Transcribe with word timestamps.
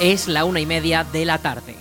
Es 0.00 0.28
la 0.28 0.44
una 0.44 0.60
y 0.60 0.66
media 0.66 1.04
de 1.04 1.24
la 1.24 1.38
tarde. 1.38 1.74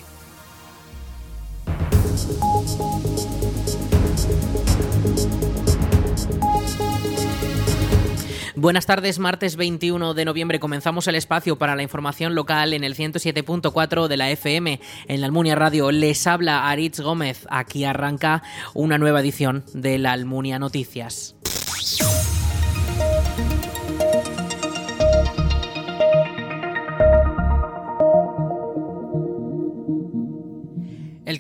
Buenas 8.56 8.86
tardes, 8.86 9.20
martes 9.20 9.58
21 9.58 10.14
de 10.14 10.24
noviembre 10.24 10.62
comenzamos 10.62 11.08
el 11.08 11.16
espacio 11.16 11.58
para 11.58 11.76
la 11.76 11.84
información 11.84 12.36
local 12.36 12.74
en 12.74 12.86
el 12.86 12.96
107.4 12.96 14.08
de 14.08 14.18
la 14.18 14.32
FM 14.32 14.80
en 15.10 15.20
la 15.22 15.28
Almunia 15.28 15.56
Radio. 15.56 15.92
Les 15.92 16.26
habla 16.26 16.70
Aritz 16.70 17.02
Gómez. 17.02 17.46
Aquí 17.50 17.84
arranca 17.84 18.44
una 18.74 18.98
nueva 18.98 19.20
edición 19.20 19.66
de 19.74 19.98
la 19.98 20.14
Almunia 20.14 20.58
Noticias. 20.58 21.36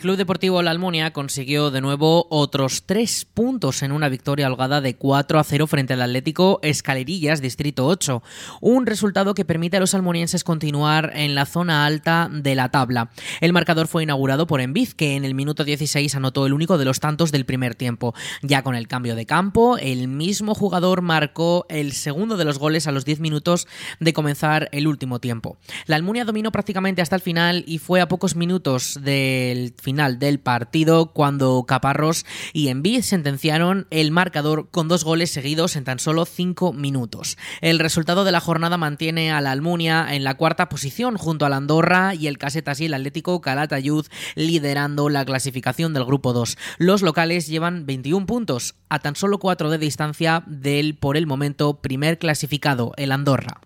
Club 0.05 0.17
Deportivo 0.17 0.61
La 0.61 0.69
Almunia 0.69 1.13
consiguió 1.13 1.71
de 1.71 1.81
nuevo 1.81 2.27
otros 2.29 2.83
tres 2.85 3.25
puntos 3.25 3.81
en 3.81 3.91
una 3.91 4.07
victoria 4.07 4.45
holgada 4.45 4.79
de 4.79 4.95
4 4.95 5.39
a 5.39 5.43
0 5.43 5.65
frente 5.65 5.93
al 5.93 6.01
Atlético 6.03 6.59
Escalerillas, 6.61 7.41
Distrito 7.41 7.87
8. 7.87 8.21
Un 8.61 8.85
resultado 8.85 9.33
que 9.33 9.45
permite 9.45 9.77
a 9.77 9.79
los 9.79 9.95
almonienses 9.95 10.43
continuar 10.43 11.11
en 11.15 11.33
la 11.33 11.47
zona 11.47 11.87
alta 11.87 12.29
de 12.31 12.53
la 12.53 12.69
tabla. 12.69 13.09
El 13.41 13.51
marcador 13.51 13.87
fue 13.87 14.03
inaugurado 14.03 14.45
por 14.45 14.61
Enviz, 14.61 14.93
que 14.93 15.15
en 15.15 15.25
el 15.25 15.33
minuto 15.33 15.63
16 15.63 16.13
anotó 16.13 16.45
el 16.45 16.53
único 16.53 16.77
de 16.77 16.85
los 16.85 16.99
tantos 16.99 17.31
del 17.31 17.45
primer 17.45 17.73
tiempo. 17.73 18.13
Ya 18.43 18.61
con 18.61 18.75
el 18.75 18.87
cambio 18.87 19.15
de 19.15 19.25
campo, 19.25 19.79
el 19.79 20.07
mismo 20.07 20.53
jugador 20.53 21.01
marcó 21.01 21.65
el 21.67 21.93
segundo 21.93 22.37
de 22.37 22.45
los 22.45 22.59
goles 22.59 22.85
a 22.85 22.91
los 22.91 23.05
10 23.05 23.21
minutos 23.21 23.67
de 23.99 24.13
comenzar 24.13 24.69
el 24.71 24.85
último 24.85 25.17
tiempo. 25.17 25.57
La 25.87 25.95
Almunia 25.95 26.25
dominó 26.25 26.51
prácticamente 26.51 27.01
hasta 27.01 27.15
el 27.15 27.23
final 27.23 27.63
y 27.65 27.79
fue 27.79 28.01
a 28.01 28.07
pocos 28.07 28.35
minutos 28.35 28.99
del 29.01 29.73
final 29.81 29.94
del 29.95 30.39
partido 30.39 31.13
cuando 31.13 31.63
Caparros 31.65 32.25
y 32.51 32.67
Envid 32.67 33.01
sentenciaron 33.01 33.87
el 33.91 34.11
marcador 34.11 34.69
con 34.69 34.89
dos 34.89 35.05
goles 35.05 35.31
seguidos 35.31 35.77
en 35.77 35.85
tan 35.85 35.99
solo 35.99 36.25
cinco 36.25 36.73
minutos. 36.73 37.37
El 37.61 37.79
resultado 37.79 38.25
de 38.25 38.33
la 38.33 38.41
jornada 38.41 38.77
mantiene 38.77 39.31
a 39.31 39.39
la 39.39 39.51
Almunia 39.51 40.13
en 40.13 40.25
la 40.25 40.35
cuarta 40.35 40.67
posición 40.67 41.15
junto 41.17 41.45
a 41.45 41.49
la 41.49 41.55
Andorra 41.55 42.13
y 42.13 42.27
el 42.27 42.37
Casetas 42.37 42.81
y 42.81 42.85
el 42.85 42.93
Atlético 42.93 43.39
Calatayud 43.39 44.05
liderando 44.35 45.07
la 45.07 45.23
clasificación 45.23 45.93
del 45.93 46.03
grupo 46.03 46.33
2. 46.33 46.57
Los 46.77 47.01
locales 47.01 47.47
llevan 47.47 47.85
21 47.85 48.25
puntos 48.25 48.75
a 48.89 48.99
tan 48.99 49.15
solo 49.15 49.39
4 49.39 49.69
de 49.69 49.77
distancia 49.77 50.43
del 50.45 50.95
por 50.97 51.15
el 51.15 51.25
momento 51.25 51.81
primer 51.81 52.19
clasificado, 52.19 52.91
el 52.97 53.13
Andorra. 53.13 53.61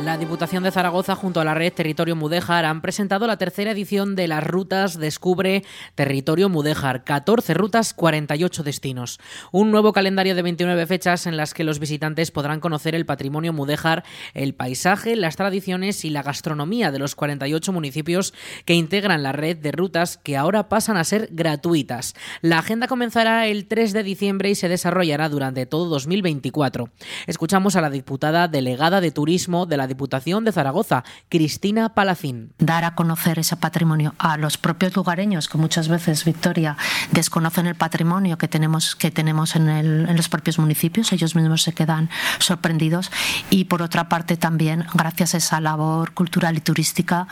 La 0.00 0.16
Diputación 0.16 0.62
de 0.62 0.70
Zaragoza 0.70 1.14
junto 1.14 1.40
a 1.40 1.44
la 1.44 1.52
red 1.52 1.70
Territorio 1.70 2.16
Mudéjar 2.16 2.64
han 2.64 2.80
presentado 2.80 3.26
la 3.26 3.36
tercera 3.36 3.72
edición 3.72 4.16
de 4.16 4.26
las 4.26 4.42
rutas 4.42 4.98
Descubre 4.98 5.64
Territorio 5.94 6.48
Mudéjar, 6.48 7.04
14 7.04 7.52
rutas, 7.52 7.92
48 7.92 8.62
destinos. 8.62 9.20
Un 9.52 9.70
nuevo 9.70 9.92
calendario 9.92 10.34
de 10.34 10.40
29 10.42 10.86
fechas 10.86 11.26
en 11.26 11.36
las 11.36 11.52
que 11.52 11.62
los 11.62 11.78
visitantes 11.78 12.30
podrán 12.30 12.58
conocer 12.58 12.94
el 12.94 13.04
patrimonio 13.04 13.52
mudéjar, 13.52 14.02
el 14.32 14.54
paisaje, 14.54 15.14
las 15.14 15.36
tradiciones 15.36 16.06
y 16.06 16.10
la 16.10 16.22
gastronomía 16.22 16.90
de 16.90 16.98
los 16.98 17.14
48 17.14 17.70
municipios 17.72 18.32
que 18.64 18.74
integran 18.74 19.22
la 19.22 19.32
red 19.32 19.58
de 19.58 19.72
rutas 19.72 20.16
que 20.16 20.38
ahora 20.38 20.70
pasan 20.70 20.96
a 20.96 21.04
ser 21.04 21.28
gratuitas. 21.32 22.14
La 22.40 22.58
agenda 22.58 22.88
comenzará 22.88 23.46
el 23.46 23.68
3 23.68 23.92
de 23.92 24.02
diciembre 24.02 24.50
y 24.50 24.54
se 24.54 24.70
desarrollará 24.70 25.28
durante 25.28 25.66
todo 25.66 25.90
2024. 25.90 26.88
Escuchamos 27.26 27.76
a 27.76 27.82
la 27.82 27.90
diputada 27.90 28.48
delegada 28.48 29.02
de 29.02 29.10
Turismo 29.10 29.66
de 29.66 29.76
la 29.76 29.81
Diputación 29.86 30.44
de 30.44 30.52
Zaragoza, 30.52 31.04
Cristina 31.28 31.94
Palacín. 31.94 32.52
Dar 32.58 32.84
a 32.84 32.94
conocer 32.94 33.38
ese 33.38 33.56
patrimonio 33.56 34.14
a 34.18 34.36
los 34.36 34.58
propios 34.58 34.94
lugareños, 34.96 35.48
que 35.48 35.58
muchas 35.58 35.88
veces, 35.88 36.24
Victoria, 36.24 36.76
desconocen 37.10 37.66
el 37.66 37.74
patrimonio 37.74 38.38
que 38.38 38.48
tenemos, 38.48 38.96
que 38.96 39.10
tenemos 39.10 39.56
en, 39.56 39.68
en 39.68 40.16
los 40.16 40.28
propios 40.28 40.58
municipios, 40.58 41.12
ellos 41.12 41.34
mismos 41.34 41.62
se 41.62 41.72
quedan 41.72 42.10
sorprendidos. 42.38 43.10
Y 43.50 43.64
por 43.64 43.82
otra 43.82 44.08
parte 44.08 44.36
también, 44.36 44.86
gracias 44.94 45.34
a 45.34 45.38
esa 45.38 45.60
labor 45.60 46.12
cultural 46.12 46.56
y 46.56 46.60
turística, 46.60 47.26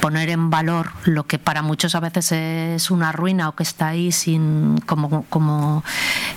poner 0.00 0.30
en 0.30 0.50
valor 0.50 0.92
lo 1.04 1.26
que 1.26 1.38
para 1.38 1.62
muchos 1.62 1.94
a 1.94 2.00
veces 2.00 2.32
es 2.32 2.90
una 2.90 3.12
ruina 3.12 3.48
o 3.48 3.54
que 3.54 3.62
está 3.62 3.88
ahí 3.88 4.12
sin 4.12 4.78
como, 4.86 5.24
como 5.28 5.84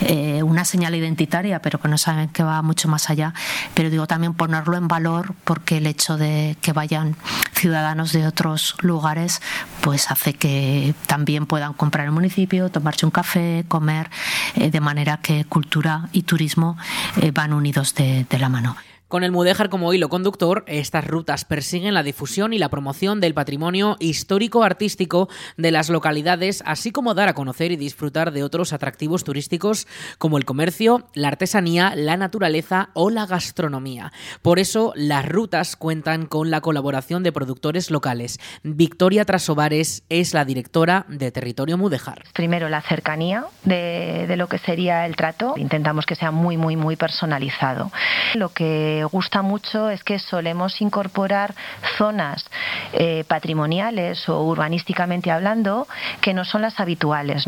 eh, 0.02 0.44
una 0.44 0.66
señal 0.66 0.96
identitaria, 0.96 1.62
pero 1.62 1.80
que 1.80 1.88
no 1.88 1.98
saben 1.98 2.30
que 2.30 2.44
va 2.44 2.62
mucho 2.62 2.88
más 2.88 3.09
allá. 3.09 3.34
Pero 3.74 3.90
digo 3.90 4.08
también 4.08 4.34
ponerlo 4.34 4.78
en 4.78 4.88
valor 4.88 5.34
porque 5.50 5.78
el 5.78 5.88
hecho 5.88 6.16
de 6.16 6.58
que 6.62 6.74
vayan 6.74 7.16
ciudadanos 7.56 8.14
de 8.14 8.28
otros 8.28 8.76
lugares 8.82 9.42
pues 9.82 10.12
hace 10.12 10.36
que 10.36 10.94
también 11.08 11.48
puedan 11.48 11.74
comprar 11.74 12.06
el 12.06 12.12
municipio, 12.12 12.70
tomarse 12.70 13.08
un 13.08 13.12
café, 13.12 13.66
comer, 13.68 14.12
eh, 14.54 14.70
de 14.70 14.80
manera 14.80 15.18
que 15.18 15.46
cultura 15.46 16.08
y 16.12 16.22
turismo 16.22 16.78
eh, 17.20 17.32
van 17.32 17.54
unidos 17.54 17.96
de, 17.96 18.28
de 18.30 18.38
la 18.38 18.48
mano. 18.48 18.76
Con 19.09 19.24
el 19.24 19.31
Mudéjar 19.31 19.70
como 19.70 19.92
hilo 19.92 20.08
conductor, 20.08 20.64
estas 20.68 21.08
rutas 21.08 21.44
persiguen 21.44 21.96
la 21.96 22.03
difusión 22.03 22.53
y 22.53 22.59
la 22.59 22.70
promoción 22.70 23.20
del 23.20 23.34
patrimonio 23.34 23.96
histórico-artístico 24.00 25.30
de 25.58 25.72
las 25.72 25.90
localidades, 25.90 26.62
así 26.68 26.92
como 26.92 27.16
dar 27.16 27.28
a 27.28 27.34
conocer 27.34 27.72
y 27.72 27.75
disfrutar 27.75 28.31
de 28.31 28.44
otros 28.44 28.72
atractivos 28.72 29.24
turísticos 29.24 29.88
como 30.19 30.38
el 30.38 30.46
comercio, 30.46 31.08
la 31.16 31.30
artesanía, 31.30 31.94
la 31.96 32.18
naturaleza 32.18 32.90
o 32.94 33.09
la 33.09 33.25
gastronomía. 33.25 34.12
Por 34.44 34.59
eso, 34.59 34.94
las 34.96 35.28
rutas 35.28 35.75
cuentan 35.75 36.28
con 36.28 36.52
la 36.52 36.62
colaboración 36.62 37.24
de 37.24 37.31
productores 37.31 37.90
locales. 37.90 38.40
Victoria 38.62 39.25
Trasovares 39.25 40.03
es 40.09 40.36
la 40.36 40.46
directora 40.46 41.08
de 41.09 41.31
Territorio 41.31 41.80
Mudéjar. 41.80 42.25
Primero, 42.34 42.69
la 42.69 42.84
cercanía 42.84 43.46
de, 43.64 44.25
de 44.28 44.38
lo 44.38 44.48
que 44.48 44.59
sería 44.59 45.08
el 45.08 45.16
trato. 45.16 45.56
Intentamos 45.58 46.06
que 46.06 46.14
sea 46.14 46.30
muy, 46.30 46.58
muy, 46.58 46.75
muy 46.75 46.96
personalizado. 46.96 47.92
Lo 48.36 48.50
que 48.50 48.99
gusta 49.04 49.42
mucho 49.42 49.90
es 49.90 50.04
que 50.04 50.20
solemos 50.20 50.82
incorporar 50.82 51.54
zonas 51.98 52.46
eh, 52.94 53.24
patrimoniales 53.28 54.28
o 54.30 54.44
urbanísticamente 54.44 55.32
hablando 55.32 55.88
que 56.22 56.34
no 56.34 56.46
son 56.46 56.62
las 56.62 56.80
habituales. 56.80 57.46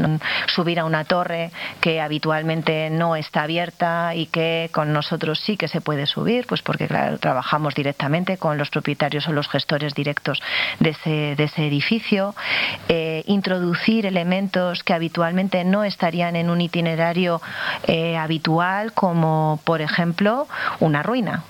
Subir 0.47 0.79
a 0.79 0.85
una 0.85 1.06
torre 1.06 1.51
que 1.79 2.01
habitualmente 2.01 2.89
no 2.89 3.16
está 3.16 3.44
abierta 3.44 4.16
y 4.16 4.28
que 4.28 4.69
con 4.72 4.94
nosotros 4.94 5.39
sí 5.39 5.57
que 5.57 5.67
se 5.67 5.81
puede 5.81 6.06
subir, 6.06 6.45
pues 6.47 6.62
porque 6.62 6.88
claro, 6.88 7.17
trabajamos 7.17 7.75
directamente 7.75 8.38
con 8.38 8.57
los 8.57 8.69
propietarios 8.69 9.28
o 9.28 9.33
los 9.33 9.47
gestores 9.47 9.94
directos 9.94 10.41
de 10.79 10.89
ese, 10.89 11.35
de 11.35 11.44
ese 11.44 11.68
edificio. 11.68 12.35
Eh, 12.88 13.23
introducir 13.28 14.06
elementos 14.06 14.83
que 14.83 14.94
habitualmente 14.94 15.63
no 15.63 15.83
estarían 15.83 16.35
en 16.35 16.50
un 16.50 16.62
itinerario 16.62 17.41
eh, 17.88 18.18
habitual, 18.18 18.94
como 18.94 19.59
por 19.63 19.81
ejemplo 19.81 20.47
una 20.79 21.03
ruina. 21.03 21.41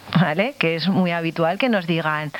Que 0.59 0.75
es 0.75 0.87
muy 0.87 1.11
habitual 1.11 1.57
que 1.57 1.67
nos 1.67 1.87
digan, 1.87 2.31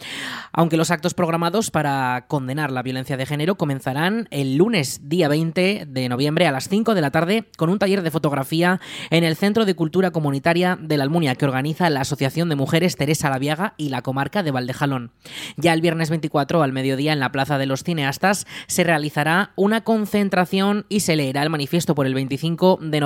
Aunque 0.53 0.77
los 0.77 0.91
actos 0.91 1.13
programados 1.13 1.71
para 1.71 2.25
condenar 2.27 2.71
la 2.71 2.83
violencia 2.83 3.17
de 3.17 3.25
género 3.25 3.55
comenzarán 3.55 4.27
el 4.31 4.57
lunes 4.57 5.01
día 5.09 5.27
20 5.27 5.85
de 5.87 6.09
noviembre 6.09 6.47
a 6.47 6.51
las 6.51 6.69
5 6.69 6.93
de 6.93 7.01
la 7.01 7.11
tarde 7.11 7.45
con 7.57 7.69
un 7.69 7.79
taller 7.79 8.01
de 8.01 8.11
fotografía 8.11 8.79
en 9.09 9.23
el 9.23 9.35
Centro 9.35 9.65
de 9.65 9.75
Cultura 9.75 10.11
Comunitaria 10.11 10.77
de 10.79 10.97
la 10.97 11.03
Almunia 11.03 11.35
que 11.35 11.45
organiza 11.45 11.89
la 11.89 12.01
Asociación 12.01 12.49
de 12.49 12.55
Mujeres 12.55 12.95
Teresa 12.95 13.29
Laviaga 13.29 13.73
y 13.77 13.89
la 13.89 14.01
comarca 14.01 14.43
de 14.43 14.51
Valdejalón. 14.51 15.11
Ya 15.57 15.73
el 15.73 15.81
viernes 15.81 16.09
24 16.09 16.61
al 16.61 16.73
mediodía 16.73 17.13
en 17.13 17.19
la 17.19 17.31
Plaza 17.31 17.57
de 17.57 17.65
los 17.65 17.83
Cineastas 17.83 18.45
se 18.67 18.83
realizará 18.83 19.51
una 19.55 19.81
concentración 19.81 20.85
y 20.89 21.01
se 21.01 21.15
leerá 21.15 21.43
el 21.43 21.49
manifiesto 21.49 21.95
por 21.95 22.05
el 22.05 22.13
25 22.13 22.79
de 22.81 22.99
noviembre, 22.99 23.04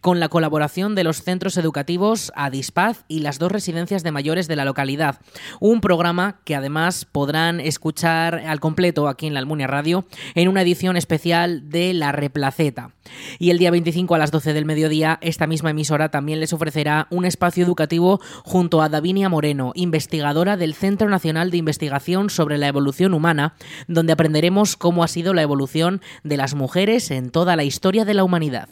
con 0.00 0.20
la 0.20 0.28
colaboración 0.28 0.94
de 0.94 1.04
los 1.04 1.22
centros 1.22 1.56
educativos 1.56 2.32
Adispaz 2.36 3.04
y 3.08 3.20
las 3.20 3.38
dos 3.38 3.50
residencias 3.50 4.02
de 4.02 4.12
mayores 4.12 4.48
de 4.48 4.56
la 4.56 4.64
localidad. 4.64 5.20
Un 5.60 5.80
programa 5.80 6.40
que 6.44 6.54
además 6.54 7.04
podrán 7.04 7.60
escuchar 7.60 8.40
al 8.46 8.60
completo 8.60 9.08
aquí 9.08 9.26
en 9.26 9.34
la 9.34 9.40
Almunia 9.40 9.66
Radio 9.66 10.04
en 10.34 10.48
una 10.48 10.62
edición 10.62 10.96
especial 10.96 11.70
de 11.70 11.94
La 11.94 12.12
Replaceta. 12.12 12.90
Y 13.38 13.50
el 13.50 13.58
día 13.58 13.70
25 13.70 14.14
a 14.14 14.18
las 14.18 14.30
12 14.30 14.52
del 14.52 14.64
mediodía, 14.64 15.18
esta 15.22 15.46
misma 15.46 15.70
emisora 15.70 16.10
también 16.10 16.40
les 16.40 16.52
ofrecerá 16.52 17.06
un 17.10 17.24
espacio 17.24 17.64
educativo 17.64 18.20
junto 18.44 18.82
a 18.82 18.88
Davinia 18.88 19.28
Moreno, 19.28 19.72
investigadora 19.74 20.56
del 20.56 20.74
Centro 20.74 21.08
Nacional 21.08 21.50
de 21.50 21.58
Investigación 21.58 22.30
sobre 22.30 22.58
la 22.58 22.68
Evolución 22.68 23.14
Humana, 23.14 23.54
donde 23.88 24.12
aprenderemos 24.12 24.76
cómo 24.76 25.04
ha 25.04 25.08
sido 25.08 25.34
la 25.34 25.42
evolución 25.42 26.00
de 26.22 26.36
las 26.36 26.54
mujeres 26.54 27.10
en 27.10 27.30
toda 27.30 27.56
la 27.56 27.64
historia 27.64 28.04
de 28.04 28.14
la 28.14 28.24
humanidad. 28.24 28.68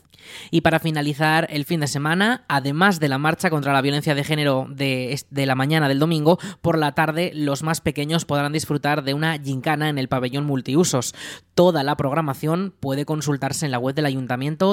Y 0.51 0.61
para 0.61 0.79
finalizar 0.79 1.47
el 1.51 1.65
fin 1.65 1.81
de 1.81 1.87
semana, 1.87 2.45
además 2.47 3.01
de 3.01 3.09
la 3.09 3.19
marcha 3.19 3.51
contra 3.51 3.73
la 3.73 3.83
violencia 3.83 4.15
de 4.15 4.23
género 4.23 4.67
de, 4.71 5.19
la 5.31 5.55
mañana 5.55 5.89
del 5.89 5.99
domingo, 5.99 6.39
por 6.61 6.79
la 6.79 6.93
tarde 6.93 7.33
los 7.35 7.63
más 7.63 7.81
pequeños 7.81 8.27
podrán 8.27 8.53
disfrutar 8.53 9.03
de 9.03 9.15
una 9.15 9.39
gincana 9.39 9.89
en 9.89 9.99
el 9.99 10.09
pabellón 10.09 10.45
multiusos. 10.45 11.15
Toda 11.55 11.83
la 11.83 11.97
programación 11.97 12.75
puede 12.79 13.05
consultarse 13.05 13.67
en 13.67 13.73
la 13.73 13.79
web 13.79 13.95
del 13.95 14.07
Ayuntamiento 14.07 14.20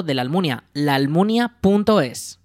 de 0.03 0.13
la 0.13 0.21
Almunia, 0.21 0.63
laalmunia.es. 0.73 2.39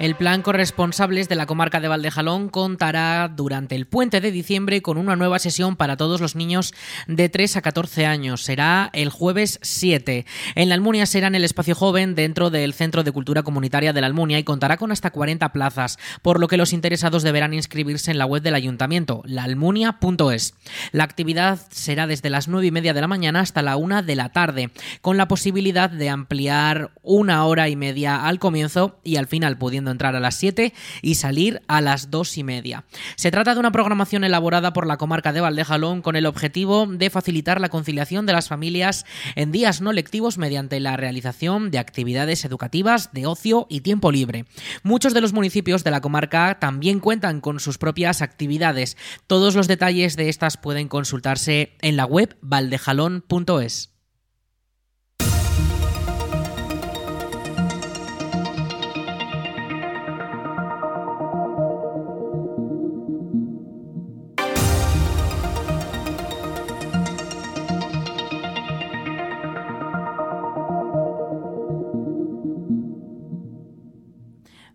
El 0.00 0.16
plan 0.16 0.42
Corresponsables 0.42 1.28
de 1.28 1.36
la 1.36 1.46
comarca 1.46 1.78
de 1.78 1.86
Valdejalón 1.86 2.48
contará 2.48 3.28
durante 3.28 3.76
el 3.76 3.86
puente 3.86 4.20
de 4.20 4.32
diciembre 4.32 4.82
con 4.82 4.98
una 4.98 5.14
nueva 5.14 5.38
sesión 5.38 5.76
para 5.76 5.96
todos 5.96 6.20
los 6.20 6.34
niños 6.34 6.74
de 7.06 7.28
3 7.28 7.58
a 7.58 7.62
14 7.62 8.04
años. 8.04 8.42
Será 8.42 8.90
el 8.92 9.08
jueves 9.08 9.60
7. 9.62 10.26
En 10.56 10.68
la 10.68 10.74
Almunia 10.74 11.06
será 11.06 11.28
en 11.28 11.36
el 11.36 11.44
espacio 11.44 11.76
joven 11.76 12.16
dentro 12.16 12.50
del 12.50 12.74
Centro 12.74 13.04
de 13.04 13.12
Cultura 13.12 13.44
Comunitaria 13.44 13.92
de 13.92 14.00
la 14.00 14.08
Almunia 14.08 14.40
y 14.40 14.42
contará 14.42 14.78
con 14.78 14.90
hasta 14.90 15.12
40 15.12 15.52
plazas, 15.52 15.96
por 16.22 16.40
lo 16.40 16.48
que 16.48 16.56
los 16.56 16.72
interesados 16.72 17.22
deberán 17.22 17.54
inscribirse 17.54 18.10
en 18.10 18.18
la 18.18 18.26
web 18.26 18.42
del 18.42 18.56
ayuntamiento, 18.56 19.22
laalmunia.es. 19.26 20.54
La 20.90 21.04
actividad 21.04 21.60
será 21.70 22.08
desde 22.08 22.30
las 22.30 22.48
9 22.48 22.66
y 22.66 22.70
media 22.72 22.94
de 22.94 23.00
la 23.00 23.06
mañana 23.06 23.40
hasta 23.40 23.62
la 23.62 23.76
1 23.76 24.02
de 24.02 24.16
la 24.16 24.30
tarde, 24.30 24.70
con 25.02 25.16
la 25.16 25.28
posibilidad 25.28 25.88
de 25.88 26.10
ampliar 26.10 26.90
una 27.04 27.44
hora 27.44 27.68
y 27.68 27.76
media 27.76 28.26
al 28.26 28.40
comienzo 28.40 28.98
y 29.04 29.16
al 29.16 29.28
final 29.28 29.56
pudiendo 29.56 29.83
entrar 29.90 30.16
a 30.16 30.20
las 30.20 30.36
7 30.36 30.72
y 31.02 31.14
salir 31.16 31.62
a 31.68 31.80
las 31.80 32.10
2 32.10 32.38
y 32.38 32.44
media. 32.44 32.84
Se 33.16 33.30
trata 33.30 33.54
de 33.54 33.60
una 33.60 33.72
programación 33.72 34.24
elaborada 34.24 34.72
por 34.72 34.86
la 34.86 34.96
comarca 34.96 35.32
de 35.32 35.40
Valdejalón 35.40 36.02
con 36.02 36.16
el 36.16 36.26
objetivo 36.26 36.86
de 36.86 37.10
facilitar 37.10 37.60
la 37.60 37.68
conciliación 37.68 38.26
de 38.26 38.32
las 38.32 38.48
familias 38.48 39.04
en 39.34 39.52
días 39.52 39.80
no 39.80 39.92
lectivos 39.92 40.38
mediante 40.38 40.80
la 40.80 40.96
realización 40.96 41.70
de 41.70 41.78
actividades 41.78 42.44
educativas, 42.44 43.12
de 43.12 43.26
ocio 43.26 43.66
y 43.68 43.80
tiempo 43.80 44.12
libre. 44.12 44.44
Muchos 44.82 45.14
de 45.14 45.20
los 45.20 45.32
municipios 45.32 45.84
de 45.84 45.90
la 45.90 46.00
comarca 46.00 46.58
también 46.60 47.00
cuentan 47.00 47.40
con 47.40 47.60
sus 47.60 47.78
propias 47.78 48.22
actividades. 48.22 48.96
Todos 49.26 49.54
los 49.54 49.68
detalles 49.68 50.16
de 50.16 50.28
estas 50.28 50.56
pueden 50.56 50.88
consultarse 50.88 51.76
en 51.80 51.96
la 51.96 52.06
web 52.06 52.36
valdejalón.es. 52.40 53.93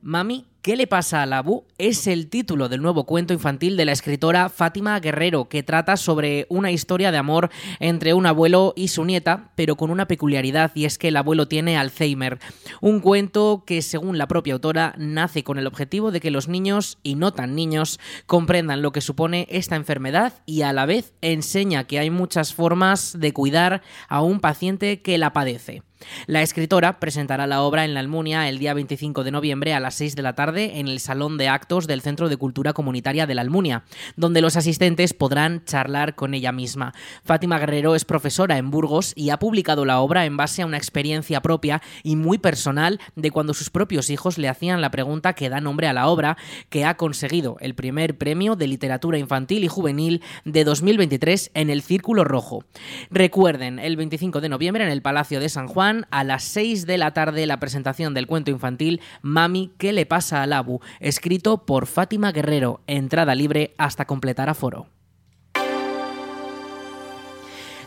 Mami, 0.10 0.48
¿qué 0.64 0.76
le 0.76 0.88
pasa 0.88 1.22
a 1.22 1.28
la 1.28 1.44
Bu? 1.44 1.66
Es 1.78 2.08
el 2.08 2.32
título 2.32 2.68
del 2.68 2.82
nuevo 2.82 3.04
cuento 3.04 3.32
infantil 3.32 3.78
de 3.78 3.86
la 3.86 3.92
escritora 3.92 4.50
Fátima 4.50 5.00
Guerrero, 5.00 5.50
que 5.50 5.62
trata 5.62 5.98
sobre 5.98 6.48
una 6.50 6.72
historia 6.72 7.12
de 7.12 7.20
amor 7.20 7.52
entre 7.80 8.16
un 8.16 8.26
abuelo 8.26 8.74
y 8.76 8.88
su 8.88 9.06
nieta, 9.06 9.52
pero 9.54 9.76
con 9.76 9.92
una 9.92 10.08
peculiaridad 10.08 10.72
y 10.74 10.86
es 10.86 10.98
que 10.98 11.10
el 11.10 11.18
abuelo 11.18 11.48
tiene 11.48 11.78
Alzheimer. 11.78 12.40
Un 12.82 13.02
cuento 13.02 13.62
que, 13.68 13.84
según 13.84 14.18
la 14.18 14.28
propia 14.28 14.56
autora, 14.56 14.96
nace 14.98 15.44
con 15.44 15.60
el 15.60 15.68
objetivo 15.68 16.10
de 16.10 16.22
que 16.22 16.32
los 16.32 16.48
niños, 16.48 16.98
y 17.04 17.14
no 17.14 17.32
tan 17.32 17.54
niños, 17.54 18.00
comprendan 18.26 18.82
lo 18.82 18.92
que 18.92 19.02
supone 19.02 19.46
esta 19.52 19.76
enfermedad 19.76 20.34
y 20.48 20.64
a 20.64 20.74
la 20.74 20.88
vez 20.88 21.14
enseña 21.22 21.84
que 21.84 22.00
hay 22.00 22.10
muchas 22.10 22.56
formas 22.56 23.16
de 23.20 23.32
cuidar 23.32 23.84
a 24.08 24.24
un 24.24 24.40
paciente 24.40 25.04
que 25.04 25.20
la 25.20 25.34
padece. 25.34 25.84
La 26.28 26.42
escritora 26.42 27.00
presentará 27.00 27.48
la 27.48 27.62
obra 27.62 27.86
en 27.86 27.94
la 27.94 28.00
Almunia 28.00 28.48
el 28.48 28.58
día 28.58 28.74
25 28.74 29.24
de 29.24 29.32
noviembre 29.32 29.74
a 29.74 29.80
las 29.80 29.96
6 29.96 30.16
de 30.16 30.22
la 30.22 30.34
tarde 30.34 30.80
en 30.80 30.88
el 30.88 31.00
Salón 31.00 31.38
de 31.38 31.50
Actos 31.50 31.88
del 31.88 32.02
Centro 32.02 32.30
de 32.30 32.38
Cultura 32.38 32.74
Comunitaria 32.74 33.28
de 33.28 33.36
la 33.36 33.42
Almunia, 33.42 33.84
donde 34.16 34.42
los 34.42 34.56
asistentes 34.56 35.14
podrán 35.14 35.64
charlar 35.66 36.16
con 36.16 36.34
ella 36.34 36.52
misma. 36.52 36.94
Fátima 37.24 37.60
Guerrero 37.60 37.96
es 37.96 38.06
profesora 38.06 38.58
en 38.58 38.72
Burgos 38.72 39.14
y 39.16 39.30
ha 39.30 39.40
publicado 39.40 39.86
la 39.86 40.00
obra 40.00 40.26
en 40.26 40.38
base 40.38 40.62
a 40.62 40.66
una 40.66 40.78
experiencia 40.78 41.42
propia 41.42 41.82
y 42.04 42.16
muy 42.16 42.38
personal 42.38 43.00
de 43.16 43.32
cuando 43.32 43.54
sus 43.54 43.70
propios 43.70 44.10
hijos 44.10 44.38
le 44.38 44.48
hacían 44.48 44.82
la 44.82 44.92
pregunta 44.92 45.34
que 45.34 45.50
da 45.50 45.60
nombre 45.62 45.88
a 45.88 45.94
la 45.94 46.08
obra, 46.08 46.38
que 46.70 46.86
ha 46.86 46.96
conseguido 46.96 47.58
el 47.60 47.76
primer 47.76 48.18
premio 48.18 48.56
de 48.56 48.68
literatura 48.68 49.18
infantil 49.18 49.64
y 49.64 49.68
juvenil 49.68 50.22
de 50.46 50.64
2023 50.64 51.52
en 51.54 51.70
el 51.70 51.82
Círculo 51.82 52.24
Rojo. 52.24 52.64
Recuerden, 53.10 53.80
el 53.80 53.98
25 53.98 54.42
de 54.42 54.50
noviembre 54.50 54.84
en 54.84 54.90
el 54.92 55.02
Palacio 55.02 55.40
de 55.40 55.50
San 55.50 55.68
Juan, 55.68 55.89
a 56.12 56.24
las 56.24 56.44
6 56.44 56.86
de 56.86 56.98
la 56.98 57.14
tarde 57.14 57.46
la 57.46 57.60
presentación 57.60 58.14
del 58.14 58.28
cuento 58.28 58.52
infantil 58.52 59.02
Mami, 59.22 59.72
¿qué 59.78 59.94
le 59.94 60.06
pasa 60.06 60.44
al 60.44 60.54
Abu? 60.54 60.80
escrito 61.00 61.66
por 61.66 61.88
Fátima 61.88 62.32
Guerrero, 62.32 62.82
entrada 62.88 63.36
libre 63.36 63.74
hasta 63.78 64.06
completar 64.06 64.50
aforo. 64.50 64.88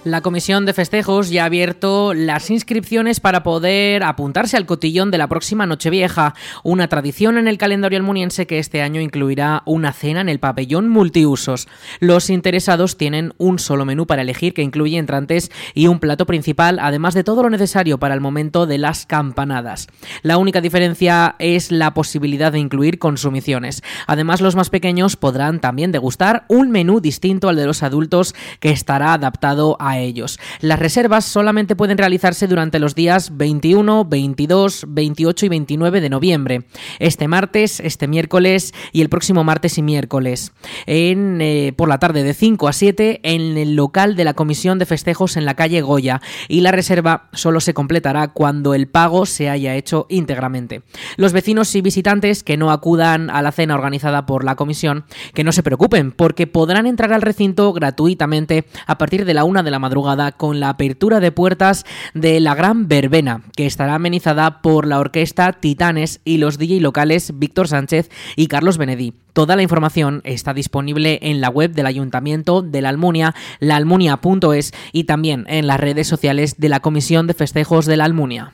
La 0.04 0.20
Comisión 0.20 0.66
de 0.66 0.72
Festejos 0.72 1.30
ya 1.30 1.44
ha 1.44 1.46
abierto 1.46 2.12
las 2.12 2.50
inscripciones 2.50 3.20
para 3.20 3.44
poder 3.44 4.02
apuntarse 4.02 4.56
al 4.56 4.66
cotillón 4.66 5.12
de 5.12 5.18
la 5.18 5.28
próxima 5.28 5.64
Nochevieja, 5.64 6.34
una 6.64 6.88
tradición 6.88 7.38
en 7.38 7.46
el 7.46 7.56
calendario 7.56 8.00
almuniense 8.00 8.48
que 8.48 8.58
este 8.58 8.82
año 8.82 9.00
incluirá 9.00 9.62
una 9.64 9.92
cena 9.92 10.20
en 10.20 10.28
el 10.28 10.40
pabellón 10.40 10.88
multiusos. 10.88 11.68
Los 12.00 12.30
interesados 12.30 12.96
tienen 12.96 13.32
un 13.38 13.60
solo 13.60 13.84
menú 13.84 14.08
para 14.08 14.22
elegir 14.22 14.54
que 14.54 14.62
incluye 14.62 14.98
entrantes 14.98 15.52
y 15.72 15.86
un 15.86 16.00
plato 16.00 16.26
principal, 16.26 16.80
además 16.80 17.14
de 17.14 17.22
todo 17.22 17.44
lo 17.44 17.50
necesario 17.50 17.98
para 17.98 18.14
el 18.14 18.20
momento 18.20 18.66
de 18.66 18.78
las 18.78 19.06
campanadas. 19.06 19.86
La 20.22 20.36
única 20.36 20.60
diferencia 20.60 21.36
es 21.38 21.70
la 21.70 21.94
posibilidad 21.94 22.50
de 22.50 22.58
incluir 22.58 22.98
consumiciones. 22.98 23.84
Además, 24.08 24.40
los 24.40 24.56
más 24.56 24.68
pequeños 24.68 25.14
podrán 25.14 25.60
también 25.60 25.92
degustar 25.92 26.44
un 26.48 26.72
menú 26.72 26.98
distinto 26.98 27.48
al 27.48 27.54
de 27.54 27.66
los 27.66 27.84
adultos 27.84 28.34
que 28.58 28.70
estará 28.70 29.12
adaptado 29.12 29.76
a 29.78 29.91
a 29.92 29.98
ellos. 29.98 30.38
Las 30.60 30.78
reservas 30.78 31.24
solamente 31.24 31.76
pueden 31.76 31.98
realizarse 31.98 32.46
durante 32.46 32.78
los 32.78 32.94
días 32.94 33.36
21, 33.36 34.04
22, 34.04 34.86
28 34.88 35.46
y 35.46 35.48
29 35.48 36.00
de 36.00 36.10
noviembre. 36.10 36.64
Este 36.98 37.28
martes, 37.28 37.80
este 37.80 38.08
miércoles 38.08 38.74
y 38.92 39.00
el 39.00 39.08
próximo 39.08 39.44
martes 39.44 39.78
y 39.78 39.82
miércoles. 39.82 40.52
En, 40.86 41.40
eh, 41.40 41.72
por 41.76 41.88
la 41.88 41.98
tarde 41.98 42.22
de 42.22 42.34
5 42.34 42.68
a 42.68 42.72
7 42.72 43.20
en 43.22 43.56
el 43.56 43.76
local 43.76 44.16
de 44.16 44.24
la 44.24 44.34
Comisión 44.34 44.78
de 44.78 44.86
Festejos 44.86 45.36
en 45.36 45.44
la 45.44 45.54
calle 45.54 45.80
Goya. 45.82 46.20
Y 46.48 46.60
la 46.60 46.72
reserva 46.72 47.28
solo 47.32 47.60
se 47.60 47.74
completará 47.74 48.28
cuando 48.28 48.74
el 48.74 48.88
pago 48.88 49.26
se 49.26 49.48
haya 49.48 49.74
hecho 49.74 50.06
íntegramente. 50.08 50.82
Los 51.16 51.32
vecinos 51.32 51.74
y 51.74 51.80
visitantes 51.82 52.42
que 52.42 52.56
no 52.56 52.70
acudan 52.70 53.30
a 53.30 53.42
la 53.42 53.52
cena 53.52 53.74
organizada 53.74 54.26
por 54.26 54.44
la 54.44 54.56
comisión, 54.56 55.04
que 55.34 55.44
no 55.44 55.52
se 55.52 55.62
preocupen, 55.62 56.12
porque 56.12 56.46
podrán 56.46 56.86
entrar 56.86 57.12
al 57.12 57.22
recinto 57.22 57.72
gratuitamente 57.72 58.66
a 58.86 58.98
partir 58.98 59.24
de 59.24 59.34
la 59.34 59.44
una 59.44 59.62
de 59.62 59.70
la 59.70 59.78
madrugada 59.82 60.32
con 60.32 60.60
la 60.60 60.70
apertura 60.70 61.20
de 61.20 61.32
puertas 61.32 61.84
de 62.14 62.40
la 62.40 62.54
Gran 62.54 62.88
Verbena, 62.88 63.42
que 63.54 63.66
estará 63.66 63.96
amenizada 63.96 64.62
por 64.62 64.86
la 64.86 64.98
orquesta 64.98 65.52
Titanes 65.52 66.20
y 66.24 66.38
los 66.38 66.56
DJ 66.56 66.80
locales 66.80 67.38
Víctor 67.38 67.68
Sánchez 67.68 68.08
y 68.36 68.46
Carlos 68.46 68.78
Benedí. 68.78 69.12
Toda 69.34 69.56
la 69.56 69.62
información 69.62 70.22
está 70.24 70.54
disponible 70.54 71.18
en 71.22 71.40
la 71.40 71.50
web 71.50 71.72
del 71.72 71.86
Ayuntamiento 71.86 72.62
de 72.62 72.80
la 72.80 72.90
Almunia, 72.90 73.34
laalmunia.es 73.60 74.72
y 74.92 75.04
también 75.04 75.44
en 75.48 75.66
las 75.66 75.80
redes 75.80 76.06
sociales 76.06 76.56
de 76.58 76.68
la 76.68 76.80
Comisión 76.80 77.26
de 77.26 77.34
Festejos 77.34 77.86
de 77.86 77.96
la 77.96 78.04
Almunia. 78.04 78.52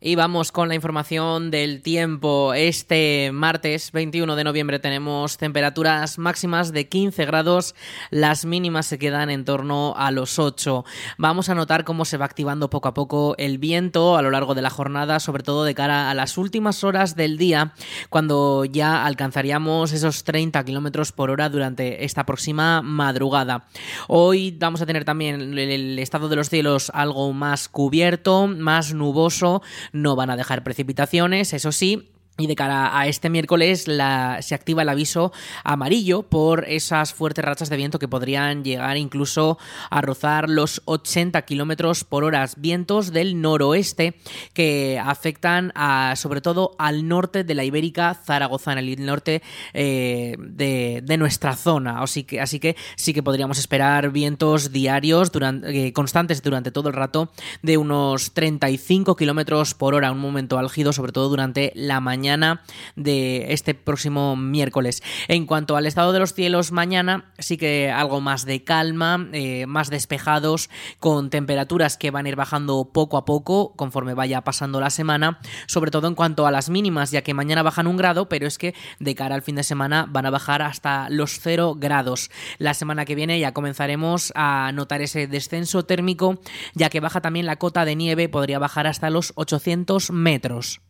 Y 0.00 0.14
vamos 0.14 0.52
con 0.52 0.68
la 0.68 0.76
información 0.76 1.50
del 1.50 1.82
tiempo. 1.82 2.54
Este 2.54 3.32
martes 3.32 3.90
21 3.90 4.36
de 4.36 4.44
noviembre 4.44 4.78
tenemos 4.78 5.38
temperaturas 5.38 6.18
máximas 6.18 6.72
de 6.72 6.88
15 6.88 7.26
grados, 7.26 7.74
las 8.10 8.44
mínimas 8.44 8.86
se 8.86 9.00
quedan 9.00 9.28
en 9.28 9.44
torno 9.44 9.94
a 9.96 10.12
los 10.12 10.38
8. 10.38 10.84
Vamos 11.16 11.48
a 11.48 11.56
notar 11.56 11.82
cómo 11.82 12.04
se 12.04 12.16
va 12.16 12.26
activando 12.26 12.70
poco 12.70 12.86
a 12.86 12.94
poco 12.94 13.34
el 13.38 13.58
viento 13.58 14.16
a 14.16 14.22
lo 14.22 14.30
largo 14.30 14.54
de 14.54 14.62
la 14.62 14.70
jornada, 14.70 15.18
sobre 15.18 15.42
todo 15.42 15.64
de 15.64 15.74
cara 15.74 16.10
a 16.10 16.14
las 16.14 16.38
últimas 16.38 16.84
horas 16.84 17.16
del 17.16 17.36
día, 17.36 17.72
cuando 18.08 18.64
ya 18.66 19.04
alcanzaríamos 19.04 19.92
esos 19.92 20.22
30 20.22 20.64
kilómetros 20.64 21.10
por 21.10 21.28
hora 21.28 21.48
durante 21.48 22.04
esta 22.04 22.24
próxima 22.24 22.82
madrugada. 22.82 23.66
Hoy 24.06 24.56
vamos 24.56 24.80
a 24.80 24.86
tener 24.86 25.04
también 25.04 25.58
el 25.58 25.98
estado 25.98 26.28
de 26.28 26.36
los 26.36 26.50
cielos 26.50 26.92
algo 26.94 27.32
más 27.32 27.68
cubierto, 27.68 28.46
más 28.46 28.94
nuboso 28.94 29.60
no 29.92 30.16
van 30.16 30.30
a 30.30 30.36
dejar 30.36 30.62
precipitaciones, 30.64 31.52
eso 31.52 31.72
sí, 31.72 32.10
y 32.40 32.46
de 32.46 32.54
cara 32.54 32.96
a 32.96 33.08
este 33.08 33.30
miércoles 33.30 33.88
la, 33.88 34.38
se 34.42 34.54
activa 34.54 34.82
el 34.82 34.88
aviso 34.88 35.32
amarillo 35.64 36.22
por 36.22 36.66
esas 36.68 37.12
fuertes 37.12 37.44
rachas 37.44 37.68
de 37.68 37.76
viento 37.76 37.98
que 37.98 38.06
podrían 38.06 38.62
llegar 38.62 38.96
incluso 38.96 39.58
a 39.90 40.00
rozar 40.02 40.48
los 40.48 40.80
80 40.84 41.42
kilómetros 41.42 42.04
por 42.04 42.22
hora. 42.22 42.48
Vientos 42.56 43.12
del 43.12 43.40
noroeste 43.40 44.14
que 44.52 45.00
afectan 45.04 45.72
a, 45.74 46.14
sobre 46.14 46.40
todo 46.40 46.76
al 46.78 47.08
norte 47.08 47.42
de 47.42 47.54
la 47.56 47.64
Ibérica 47.64 48.14
Zaragozana, 48.14 48.80
el 48.80 49.04
norte 49.04 49.42
eh, 49.74 50.36
de, 50.38 51.16
nuestra 51.18 51.56
zona. 51.56 52.00
Así 52.00 52.22
que, 52.22 52.40
así 52.40 52.60
que 52.60 52.76
sí 52.94 53.12
que 53.12 53.24
podríamos 53.24 53.58
esperar 53.58 54.12
vientos 54.12 54.70
diarios 54.70 55.32
durante, 55.32 55.88
eh, 55.88 55.92
constantes 55.92 56.40
durante 56.40 56.70
todo 56.70 56.88
el 56.88 56.94
rato 56.94 57.32
de 57.62 57.76
unos 57.78 58.32
35 58.32 59.16
kilómetros 59.16 59.74
por 59.74 59.96
hora. 59.96 60.12
Un 60.12 60.20
momento 60.20 60.56
álgido, 60.56 60.92
sobre 60.92 61.10
todo 61.10 61.28
durante 61.28 61.72
la 61.74 61.98
mañana 62.28 62.60
de 62.94 63.54
este 63.54 63.72
próximo 63.72 64.36
miércoles. 64.36 65.02
En 65.28 65.46
cuanto 65.46 65.76
al 65.76 65.86
estado 65.86 66.12
de 66.12 66.18
los 66.18 66.34
cielos 66.34 66.72
mañana, 66.72 67.32
sí 67.38 67.56
que 67.56 67.90
algo 67.90 68.20
más 68.20 68.44
de 68.44 68.64
calma, 68.64 69.28
eh, 69.32 69.64
más 69.64 69.88
despejados, 69.88 70.68
con 71.00 71.30
temperaturas 71.30 71.96
que 71.96 72.10
van 72.10 72.26
a 72.26 72.28
ir 72.28 72.36
bajando 72.36 72.90
poco 72.92 73.16
a 73.16 73.24
poco 73.24 73.72
conforme 73.76 74.12
vaya 74.12 74.42
pasando 74.42 74.78
la 74.78 74.90
semana, 74.90 75.40
sobre 75.66 75.90
todo 75.90 76.06
en 76.06 76.14
cuanto 76.14 76.46
a 76.46 76.50
las 76.50 76.68
mínimas, 76.68 77.10
ya 77.10 77.22
que 77.22 77.32
mañana 77.32 77.62
bajan 77.62 77.86
un 77.86 77.96
grado, 77.96 78.28
pero 78.28 78.46
es 78.46 78.58
que 78.58 78.74
de 78.98 79.14
cara 79.14 79.34
al 79.34 79.42
fin 79.42 79.54
de 79.54 79.62
semana 79.62 80.04
van 80.06 80.26
a 80.26 80.30
bajar 80.30 80.60
hasta 80.60 81.08
los 81.08 81.40
0 81.40 81.76
grados. 81.78 82.30
La 82.58 82.74
semana 82.74 83.06
que 83.06 83.14
viene 83.14 83.40
ya 83.40 83.54
comenzaremos 83.54 84.34
a 84.34 84.70
notar 84.74 85.00
ese 85.00 85.28
descenso 85.28 85.86
térmico, 85.86 86.42
ya 86.74 86.90
que 86.90 87.00
baja 87.00 87.22
también 87.22 87.46
la 87.46 87.56
cota 87.56 87.86
de 87.86 87.96
nieve, 87.96 88.28
podría 88.28 88.58
bajar 88.58 88.86
hasta 88.86 89.08
los 89.08 89.32
800 89.34 90.10
metros. 90.10 90.82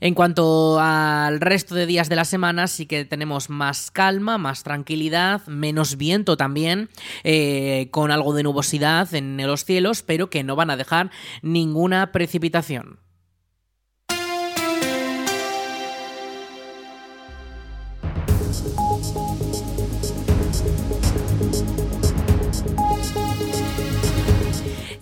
En 0.00 0.14
cuanto 0.14 0.78
al 0.80 1.40
resto 1.40 1.74
de 1.74 1.86
días 1.86 2.08
de 2.08 2.16
la 2.16 2.24
semana, 2.24 2.66
sí 2.66 2.86
que 2.86 3.04
tenemos 3.04 3.50
más 3.50 3.90
calma, 3.90 4.38
más 4.38 4.62
tranquilidad, 4.62 5.46
menos 5.46 5.96
viento 5.96 6.36
también, 6.36 6.90
eh, 7.24 7.88
con 7.90 8.10
algo 8.10 8.34
de 8.34 8.42
nubosidad 8.42 9.12
en 9.14 9.36
los 9.46 9.64
cielos, 9.64 10.02
pero 10.02 10.28
que 10.30 10.44
no 10.44 10.56
van 10.56 10.70
a 10.70 10.76
dejar 10.76 11.10
ninguna 11.42 12.12
precipitación. 12.12 13.05